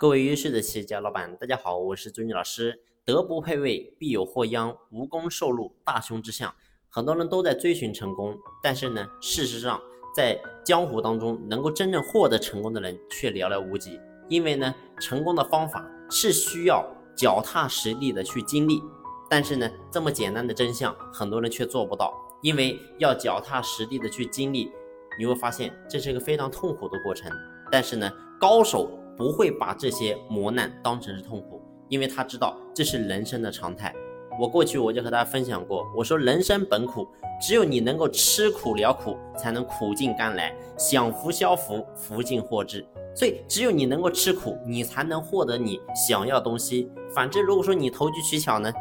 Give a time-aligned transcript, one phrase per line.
[0.00, 2.80] 各位优秀的企业家老板，大家好，我是朱妮老师。
[3.04, 6.54] 德不配位，必有祸殃；无功受禄，大凶之相。
[6.88, 9.78] 很多人都在追寻成功，但是呢，事实上，
[10.16, 14.00] 在江湖当中，能够真正获得成功的人却寥寥无几。
[14.26, 16.82] 因为呢，成功的方法是需要
[17.14, 18.80] 脚踏实地的去经历，
[19.28, 22.14] 但是呢，这么简单的真相，很多人却做不到。
[22.40, 24.72] 因为要脚踏实地的去经历，
[25.18, 27.30] 你会发现这是一个非常痛苦的过程。
[27.70, 28.10] 但是呢，
[28.40, 28.96] 高手。
[29.20, 33.94] 不会把这些磨难当成是痛苦，因为他知道这是人生的常态。
[34.40, 37.06] 我过去我就和大家分享过，我说人生本苦，
[37.38, 42.82] 只有你能够吃苦了苦，才能苦尽甘来，享福消福，福尽祸至。
[43.14, 46.90] 所以只有你能够吃苦，你才能获得你想要东西。
[47.14, 48.72] 反之，如果说你投机取巧呢，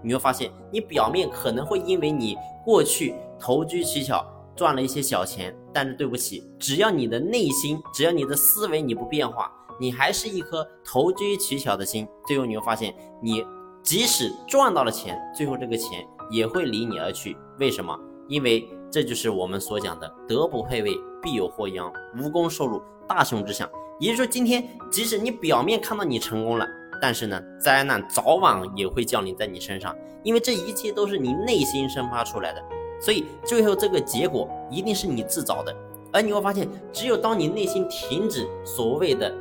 [0.00, 9.50] 你会发现你表面可能会因为你过去投机取巧赚了一些小钱，但是对不起，只要你的内心，只要你的思维你不变化。
[9.78, 13.44] 你还是一颗投机取巧的心，最后你会发现，你
[13.82, 17.36] 即使赚到了钱，最后这个钱也会离你而去。
[17.58, 17.98] 为什么？
[18.28, 23.68] 因为这就是我们所讲的“德不配位，必有祸殃；无功受禄，大凶之相”。
[23.98, 26.66] 也就是说，今天即使你表面看到你成功了，
[27.00, 32.62] 但是呢，灾难早晚也会降临在你身上，因为这一切都是你内心生发出来的，
[33.00, 35.74] 所以最后这个结果一定是你自找的。
[36.12, 39.34] 而你会发现，只有当你内心停止所谓的。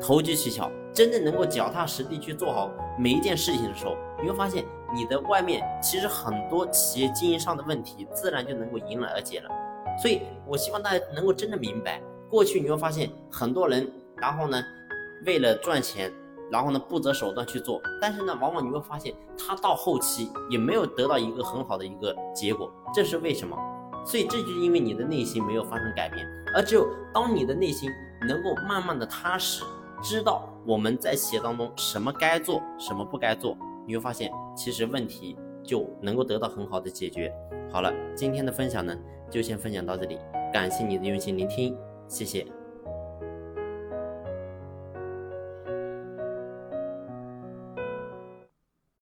[0.00, 9.50] 投机取巧，真正能够脚踏实地去做好每一件事情的时候，你会发现你的外面其实很多企业经营上的问题，自然就能够迎刃而解了。
[10.00, 14.62] 所以，我希望大家能够真的明白，过去你会发现很多人，然后呢，
[15.24, 16.12] 为了赚钱，
[16.50, 23.56] 然后呢不择手段去做，但是呢，往往你会发现他到后期也没有得到一个很好的一个结果，这是为什么？
[24.04, 26.24] 所以这就是因为你的内心没有发生改变，
[26.54, 27.90] 而只有当你的内心
[28.28, 29.64] 能够慢慢的踏实。
[30.02, 37.32] 知道我们在企业当中什么该做，什么不该做，你会发现其实问题就能够得到很好的解决。
[37.70, 38.96] 好了，今天的分享呢
[39.30, 40.18] 就先分享到这里，
[40.52, 41.76] 感谢你的用心聆听，
[42.08, 42.46] 谢谢。